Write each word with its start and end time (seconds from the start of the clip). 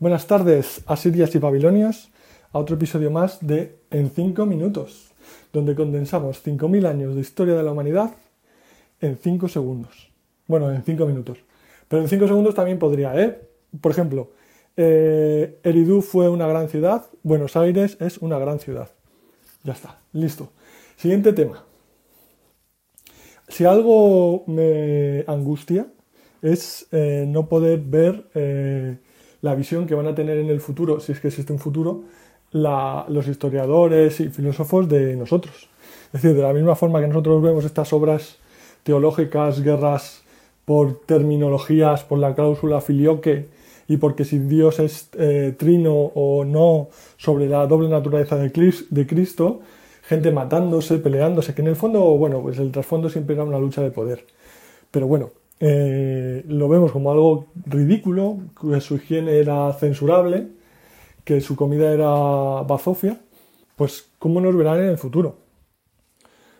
Buenas 0.00 0.26
tardes, 0.26 0.80
asirias 0.86 1.34
y 1.34 1.38
babilonias, 1.38 2.08
a 2.52 2.58
otro 2.58 2.76
episodio 2.76 3.10
más 3.10 3.46
de 3.46 3.80
En 3.90 4.08
5 4.08 4.46
minutos, 4.46 5.12
donde 5.52 5.74
condensamos 5.74 6.42
5.000 6.42 6.86
años 6.86 7.14
de 7.14 7.20
historia 7.20 7.54
de 7.54 7.62
la 7.62 7.72
humanidad 7.72 8.10
en 9.02 9.18
5 9.18 9.48
segundos. 9.48 10.10
Bueno, 10.46 10.72
en 10.72 10.82
5 10.82 11.04
minutos. 11.04 11.36
Pero 11.86 12.00
en 12.00 12.08
5 12.08 12.28
segundos 12.28 12.54
también 12.54 12.78
podría, 12.78 13.14
¿eh? 13.20 13.42
Por 13.78 13.92
ejemplo, 13.92 14.30
eh, 14.74 15.60
Eridú 15.64 16.00
fue 16.00 16.30
una 16.30 16.46
gran 16.46 16.70
ciudad, 16.70 17.04
Buenos 17.22 17.54
Aires 17.54 17.98
es 18.00 18.16
una 18.16 18.38
gran 18.38 18.58
ciudad. 18.58 18.88
Ya 19.64 19.74
está, 19.74 19.98
listo. 20.14 20.50
Siguiente 20.96 21.34
tema. 21.34 21.66
Si 23.48 23.66
algo 23.66 24.44
me 24.46 25.24
angustia 25.26 25.88
es 26.40 26.86
eh, 26.90 27.26
no 27.28 27.50
poder 27.50 27.80
ver 27.80 28.30
eh, 28.34 28.96
la 29.42 29.54
visión 29.54 29.86
que 29.86 29.94
van 29.94 30.06
a 30.06 30.14
tener 30.14 30.38
en 30.38 30.48
el 30.48 30.60
futuro, 30.60 31.00
si 31.00 31.12
es 31.12 31.20
que 31.20 31.28
existe 31.28 31.52
un 31.52 31.58
futuro, 31.58 32.02
los 32.52 33.28
historiadores 33.28 34.20
y 34.20 34.28
filósofos 34.28 34.88
de 34.88 35.16
nosotros. 35.16 35.68
Es 36.12 36.22
decir, 36.22 36.36
de 36.36 36.42
la 36.42 36.52
misma 36.52 36.74
forma 36.74 37.00
que 37.00 37.06
nosotros 37.06 37.42
vemos 37.42 37.64
estas 37.64 37.92
obras 37.92 38.38
teológicas, 38.82 39.62
guerras 39.62 40.22
por 40.64 41.00
terminologías, 41.06 42.02
por 42.04 42.18
la 42.18 42.34
cláusula 42.34 42.80
filioque 42.80 43.48
y 43.88 43.96
porque 43.96 44.24
si 44.24 44.38
Dios 44.38 44.78
es 44.78 45.08
eh, 45.18 45.54
trino 45.56 45.94
o 45.94 46.44
no 46.44 46.88
sobre 47.16 47.48
la 47.48 47.66
doble 47.66 47.88
naturaleza 47.88 48.36
de 48.36 49.06
Cristo, 49.06 49.60
gente 50.02 50.32
matándose, 50.32 50.98
peleándose, 50.98 51.54
que 51.54 51.62
en 51.62 51.68
el 51.68 51.76
fondo, 51.76 52.00
bueno, 52.16 52.42
pues 52.42 52.58
el 52.58 52.72
trasfondo 52.72 53.08
siempre 53.08 53.34
era 53.34 53.44
una 53.44 53.58
lucha 53.58 53.82
de 53.82 53.90
poder. 53.90 54.24
Pero 54.90 55.06
bueno, 55.06 55.30
eh, 55.60 56.42
lo 56.48 56.68
vemos 56.68 56.90
como 56.90 57.12
algo 57.12 57.48
ridículo, 57.66 58.38
que 58.58 58.80
su 58.80 58.96
higiene 58.96 59.38
era 59.38 59.70
censurable, 59.74 60.48
que 61.24 61.42
su 61.42 61.54
comida 61.54 61.92
era 61.92 62.62
bazofia, 62.62 63.20
pues 63.76 64.08
¿cómo 64.18 64.40
nos 64.40 64.56
verán 64.56 64.80
en 64.80 64.88
el 64.90 64.98
futuro? 64.98 65.36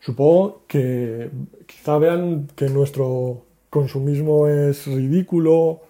Supongo 0.00 0.62
que 0.66 1.30
quizá 1.66 1.98
vean 1.98 2.48
que 2.56 2.68
nuestro 2.68 3.42
consumismo 3.68 4.48
es 4.48 4.86
ridículo, 4.86 5.82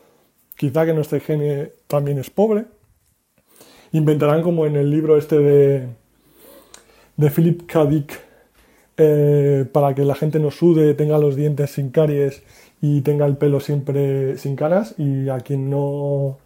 quizá 0.56 0.84
que 0.84 0.94
nuestra 0.94 1.18
higiene 1.18 1.72
también 1.86 2.18
es 2.18 2.30
pobre. 2.30 2.64
Inventarán 3.92 4.42
como 4.42 4.66
en 4.66 4.74
el 4.76 4.90
libro 4.90 5.16
este 5.16 5.38
de, 5.38 5.88
de 7.16 7.30
Philip 7.30 7.66
K. 7.66 7.88
Eh, 8.98 9.66
para 9.72 9.94
que 9.94 10.04
la 10.04 10.14
gente 10.14 10.38
no 10.38 10.50
sude, 10.50 10.94
tenga 10.94 11.18
los 11.18 11.36
dientes 11.36 11.72
sin 11.72 11.90
caries 11.90 12.42
y 12.80 13.00
tenga 13.00 13.26
el 13.26 13.36
pelo 13.36 13.60
siempre 13.60 14.36
sin 14.38 14.56
caras 14.56 14.94
y 14.98 15.28
a 15.28 15.40
quien 15.40 15.70
no 15.70 16.38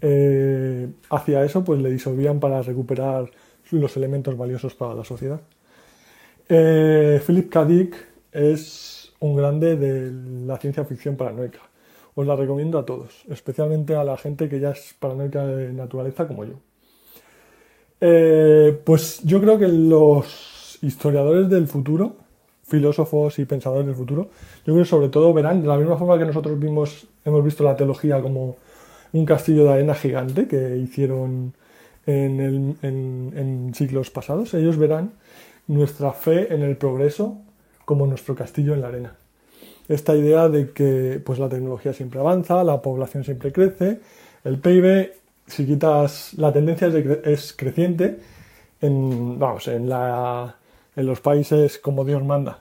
eh, 0.00 0.88
hacía 1.10 1.44
eso 1.44 1.64
pues 1.64 1.80
le 1.80 1.90
disolvían 1.90 2.40
para 2.40 2.62
recuperar 2.62 3.30
los 3.70 3.96
elementos 3.96 4.36
valiosos 4.36 4.74
para 4.74 4.94
la 4.94 5.04
sociedad. 5.04 5.40
Eh, 6.48 7.20
Philip 7.26 7.50
K. 7.50 7.64
Dick 7.64 7.96
es 8.32 9.12
un 9.20 9.36
grande 9.36 9.76
de 9.76 10.12
la 10.46 10.58
ciencia 10.58 10.84
ficción 10.84 11.16
paranoica. 11.16 11.60
Os 12.14 12.26
la 12.26 12.36
recomiendo 12.36 12.78
a 12.78 12.84
todos, 12.84 13.24
especialmente 13.28 13.96
a 13.96 14.04
la 14.04 14.16
gente 14.16 14.48
que 14.48 14.60
ya 14.60 14.70
es 14.70 14.94
paranoica 14.98 15.44
de 15.46 15.72
naturaleza 15.72 16.28
como 16.28 16.44
yo. 16.44 16.54
Eh, 18.00 18.78
pues 18.84 19.22
yo 19.24 19.40
creo 19.40 19.58
que 19.58 19.68
los 19.68 20.78
historiadores 20.82 21.48
del 21.48 21.66
futuro 21.66 22.16
filósofos 22.66 23.38
y 23.38 23.44
pensadores 23.44 23.86
del 23.86 23.94
futuro, 23.94 24.30
yo 24.66 24.72
creo 24.72 24.78
que 24.78 24.84
sobre 24.84 25.08
todo 25.08 25.32
verán, 25.32 25.62
de 25.62 25.68
la 25.68 25.76
misma 25.76 25.96
forma 25.96 26.18
que 26.18 26.24
nosotros 26.24 26.58
vimos, 26.58 27.06
hemos 27.24 27.44
visto 27.44 27.62
la 27.62 27.76
teología 27.76 28.20
como 28.20 28.56
un 29.12 29.24
castillo 29.24 29.64
de 29.64 29.72
arena 29.72 29.94
gigante 29.94 30.48
que 30.48 30.76
hicieron 30.76 31.54
en, 32.06 32.76
en, 32.82 33.74
siglos 33.74 34.10
pasados, 34.10 34.54
ellos 34.54 34.76
verán 34.76 35.12
nuestra 35.66 36.12
fe 36.12 36.52
en 36.52 36.62
el 36.62 36.76
progreso 36.76 37.38
como 37.84 38.06
nuestro 38.06 38.34
castillo 38.34 38.74
en 38.74 38.80
la 38.80 38.88
arena. 38.88 39.16
Esta 39.88 40.16
idea 40.16 40.48
de 40.48 40.70
que 40.70 41.20
pues, 41.24 41.38
la 41.38 41.48
tecnología 41.48 41.92
siempre 41.92 42.20
avanza, 42.20 42.64
la 42.64 42.80
población 42.80 43.24
siempre 43.24 43.52
crece, 43.52 44.00
el 44.44 44.58
PIB, 44.58 45.12
si 45.46 45.66
quitas 45.66 46.34
la 46.34 46.52
tendencia 46.52 46.88
es, 47.24 47.52
creciente, 47.52 48.18
en, 48.80 49.38
vamos, 49.38 49.68
en 49.68 49.88
la 49.88 50.56
en 50.96 51.06
los 51.06 51.20
países 51.20 51.78
como 51.78 52.04
Dios 52.04 52.24
manda. 52.24 52.60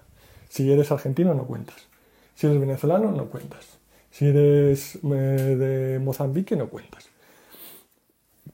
Si 0.49 0.71
eres 0.71 0.91
argentino 0.91 1.33
no 1.33 1.45
cuentas. 1.45 1.87
Si 2.35 2.47
eres 2.47 2.59
venezolano 2.59 3.11
no 3.11 3.25
cuentas. 3.25 3.77
Si 4.11 4.25
eres 4.25 4.99
eh, 5.03 5.07
de 5.07 5.99
Mozambique 5.99 6.55
no 6.55 6.67
cuentas. 6.67 7.09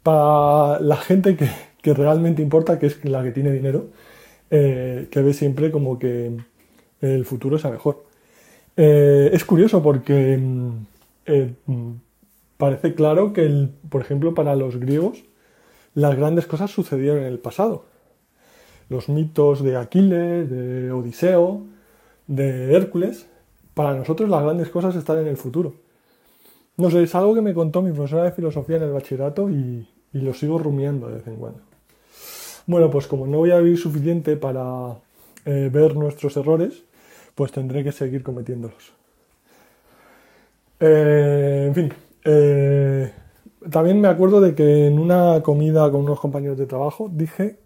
Para 0.03 0.79
la 0.79 0.97
gente 0.97 1.35
que, 1.35 1.94
realmente 1.94 2.41
importa, 2.41 2.79
que 2.79 2.85
es 2.85 3.03
la 3.03 3.23
que 3.23 3.31
tiene 3.31 3.51
dinero, 3.51 3.88
eh, 4.50 5.07
que 5.12 5.22
ve 5.22 5.34
siempre 5.34 5.72
como 5.72 6.00
que 6.00 6.38
el 7.01 7.25
futuro 7.25 7.57
es 7.57 7.66
mejor. 7.66 8.06
Eh, 8.78 9.29
es 9.34 9.44
curioso 9.44 9.84
porque 9.84 10.38
mm, 10.38 11.91
parece 12.57 12.96
claro 12.96 13.34
que, 13.34 13.69
por 13.90 14.01
ejemplo, 14.01 14.34
para 14.34 14.56
los 14.56 14.78
griegos, 14.78 15.23
las 15.96 16.16
grandes 16.16 16.46
cosas 16.46 16.72
sucedieron 16.72 17.19
en 17.19 17.25
el 17.25 17.40
pasado 17.40 17.85
los 18.90 19.08
mitos 19.08 19.64
de 19.64 19.78
Aquiles, 19.78 20.50
de 20.50 20.92
Odiseo, 20.92 21.62
de 22.28 22.76
Hércules, 22.76 23.28
para 23.74 23.94
nosotros 23.94 24.30
las 24.30 24.44
grandes 24.44 24.70
cosas 24.70 24.96
están 24.96 25.20
en 25.20 25.28
el 25.28 25.38
futuro. 25.38 25.74
No 26.78 26.90
sé, 26.90 27.04
es 27.04 27.14
algo 27.16 27.36
que 27.36 27.42
me 27.42 27.54
contó 27.54 27.82
mi 27.82 27.92
profesora 27.92 28.24
de 28.24 28.32
filosofía 28.32 28.78
en 28.78 28.84
el 28.84 28.92
bachillerato 28.92 29.50
y, 29.50 29.88
lo 30.12 30.34
sigo 30.34 30.58
rumiando 30.58 31.08
de 31.08 31.16
vez 31.16 31.28
en 31.28 31.36
cuando. 31.36 31.60
Bueno, 32.66 32.90
pues 32.90 33.06
como 33.06 33.28
no 33.28 33.38
voy 33.38 33.52
a 33.52 33.60
vivir 33.60 33.78
suficiente 33.78 34.38
para 34.38 34.96
eh, 35.46 35.70
ver 35.72 35.96
nuestros 35.96 36.36
errores, 36.36 36.84
pues 37.36 37.52
tendré 37.52 37.84
que 37.84 37.92
seguir 37.92 38.24
cometiéndolos. 38.24 38.92
Eh, 40.80 41.66
en 41.68 41.76
fin, 41.76 41.94
eh, 42.24 43.12
también 43.70 44.02
me 44.02 44.08
acuerdo 44.08 44.42
de 44.42 44.56
que 44.56 44.88
en 44.88 44.98
una 44.98 45.42
comida 45.44 45.92
con 45.92 46.02
unos 46.02 46.20
compañeros 46.20 46.58
de 46.58 46.66
trabajo 46.66 47.10
dije 47.12 47.60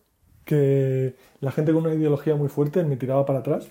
que 0.45 1.15
la 1.39 1.51
gente 1.51 1.73
con 1.73 1.85
una 1.85 1.95
ideología 1.95 2.35
muy 2.35 2.49
fuerte 2.49 2.83
me 2.83 2.97
tiraba 2.97 3.25
para 3.25 3.39
atrás 3.39 3.67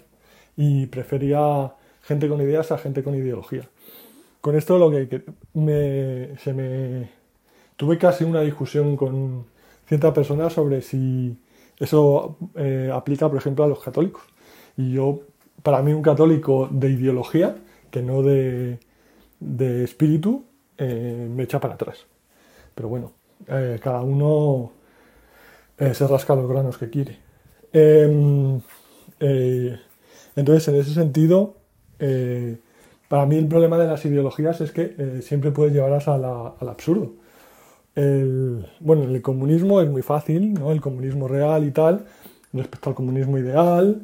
y 0.57 0.87
prefería 0.87 1.75
gente 2.03 2.29
con 2.29 2.41
ideas 2.41 2.73
a 2.73 2.79
gente 2.79 3.03
con 3.03 3.15
ideología. 3.15 3.69
Con 4.41 4.57
esto 4.57 4.79
lo 4.79 4.91
que 4.91 5.23
me, 5.55 6.37
se 6.39 6.53
me 6.53 7.11
tuve 7.77 7.99
casi 7.99 8.25
una 8.25 8.41
discusión 8.41 8.97
con 8.97 9.47
cierta 9.87 10.13
persona 10.13 10.51
sobre 10.51 10.83
si 10.83 11.37
eso 11.79 12.37
eh, 12.55 12.91
aplica, 12.93 13.29
por 13.29 13.39
ejemplo, 13.39 13.65
a 13.65 13.69
los 13.69 13.83
católicos. 13.83 14.23
Y 14.77 14.93
yo, 14.93 15.21
para 15.63 15.83
mí, 15.83 15.93
un 15.93 16.03
católico 16.03 16.69
de 16.71 16.91
ideología, 16.91 17.57
que 17.91 18.03
no 18.03 18.23
de, 18.23 18.79
de 19.41 19.85
espíritu, 19.85 20.45
eh, 20.79 21.29
me 21.31 21.45
echa 21.45 21.61
para 21.61 21.75
atrás. 21.75 22.07
Pero 22.75 22.89
bueno, 22.89 23.13
eh, 23.49 23.79
cada 23.83 24.03
uno 24.03 24.73
eh, 25.79 25.95
se 25.95 26.07
rasca 26.07 26.35
los 26.35 26.49
granos 26.49 26.79
que 26.79 26.91
quiere. 26.91 27.19
Em, 27.73 28.61
eh, 29.21 29.79
entonces, 30.37 30.69
en 30.69 30.77
ese 30.77 30.95
sentido, 30.95 31.57
eh, 31.99 32.59
para 33.09 33.27
mí 33.27 33.37
el 33.37 33.49
problema 33.49 33.79
de 33.79 33.87
las 33.87 34.05
ideologías 34.05 34.61
es 34.61 34.73
que 34.73 35.21
siempre 35.23 35.51
puedes 35.51 35.73
llevarlas 35.73 36.09
al 36.09 36.25
absurdo. 36.69 37.15
bueno, 38.81 39.05
el 39.05 39.23
comunismo 39.23 39.81
es 39.83 39.89
muy 39.89 40.03
fácil, 40.03 40.55
¿no? 40.55 40.73
El 40.73 40.81
comunismo 40.81 41.29
real 41.29 41.65
y 41.65 41.71
tal, 41.73 42.07
respecto 42.53 42.91
al 42.91 42.97
comunismo 42.97 43.39
ideal, 43.39 44.03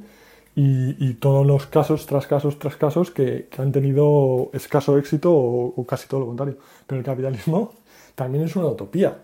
y, 0.61 1.15
todos 1.15 1.47
los 1.47 1.67
casos 1.67 2.05
tras 2.07 2.27
casos 2.27 2.59
tras 2.59 2.77
casos 2.77 3.13
que, 3.13 3.49
han 3.59 3.71
tenido 3.71 4.51
escaso 4.53 4.99
éxito 4.99 5.33
o, 5.33 5.87
casi 5.87 6.09
todo 6.09 6.21
lo 6.21 6.27
contrario. 6.27 6.59
Pero 6.87 6.99
el 6.99 7.05
capitalismo 7.05 7.75
también 8.17 8.45
es 8.45 8.57
una 8.57 8.67
utopía. 8.67 9.17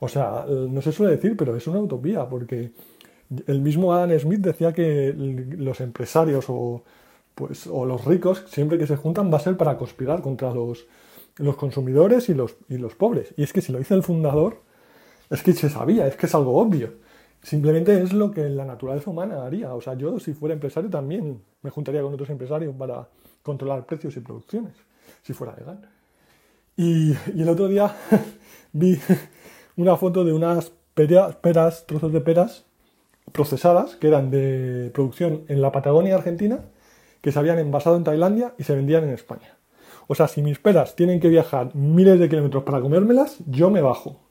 O 0.00 0.08
sea, 0.08 0.46
no 0.48 0.80
se 0.80 0.92
suele 0.92 1.16
decir, 1.16 1.36
pero 1.36 1.56
es 1.56 1.66
una 1.66 1.80
utopía, 1.80 2.28
porque 2.28 2.72
el 3.46 3.60
mismo 3.60 3.92
Adam 3.92 4.18
Smith 4.18 4.40
decía 4.40 4.72
que 4.72 5.12
los 5.14 5.80
empresarios 5.80 6.46
o, 6.48 6.82
pues, 7.34 7.66
o 7.66 7.84
los 7.84 8.04
ricos, 8.04 8.44
siempre 8.48 8.78
que 8.78 8.86
se 8.86 8.96
juntan, 8.96 9.32
va 9.32 9.36
a 9.36 9.40
ser 9.40 9.56
para 9.56 9.76
conspirar 9.76 10.22
contra 10.22 10.52
los, 10.54 10.86
los 11.36 11.56
consumidores 11.56 12.28
y 12.28 12.34
los, 12.34 12.56
y 12.68 12.78
los 12.78 12.94
pobres. 12.94 13.34
Y 13.36 13.42
es 13.42 13.52
que 13.52 13.60
si 13.60 13.72
lo 13.72 13.78
dice 13.78 13.94
el 13.94 14.02
fundador, 14.02 14.58
es 15.30 15.42
que 15.42 15.52
se 15.52 15.68
sabía, 15.68 16.06
es 16.06 16.16
que 16.16 16.26
es 16.26 16.34
algo 16.34 16.56
obvio. 16.58 16.94
Simplemente 17.42 18.02
es 18.02 18.12
lo 18.12 18.30
que 18.30 18.48
la 18.48 18.64
naturaleza 18.64 19.10
humana 19.10 19.44
haría. 19.44 19.74
O 19.74 19.80
sea, 19.80 19.94
yo 19.94 20.18
si 20.18 20.32
fuera 20.32 20.54
empresario 20.54 20.90
también 20.90 21.40
me 21.62 21.70
juntaría 21.70 22.02
con 22.02 22.12
otros 22.12 22.30
empresarios 22.30 22.74
para 22.74 23.08
controlar 23.42 23.86
precios 23.86 24.16
y 24.16 24.20
producciones, 24.20 24.74
si 25.22 25.32
fuera 25.32 25.54
legal. 25.56 25.80
Y 26.76 27.12
el 27.34 27.48
otro 27.48 27.68
día 27.68 27.94
vi 28.72 28.98
una 29.78 29.96
foto 29.96 30.24
de 30.24 30.32
unas 30.32 30.72
peras, 30.94 31.86
trozos 31.86 32.12
de 32.12 32.20
peras 32.20 32.66
procesadas 33.32 33.94
que 33.96 34.08
eran 34.08 34.30
de 34.30 34.90
producción 34.92 35.44
en 35.48 35.62
la 35.62 35.70
Patagonia 35.70 36.16
Argentina, 36.16 36.64
que 37.22 37.30
se 37.30 37.38
habían 37.38 37.58
envasado 37.58 37.96
en 37.96 38.04
Tailandia 38.04 38.54
y 38.58 38.64
se 38.64 38.74
vendían 38.74 39.04
en 39.04 39.10
España. 39.10 39.56
O 40.08 40.14
sea, 40.16 40.26
si 40.26 40.42
mis 40.42 40.58
peras 40.58 40.96
tienen 40.96 41.20
que 41.20 41.28
viajar 41.28 41.74
miles 41.76 42.18
de 42.18 42.28
kilómetros 42.28 42.64
para 42.64 42.80
comérmelas, 42.80 43.38
yo 43.46 43.70
me 43.70 43.80
bajo. 43.80 44.27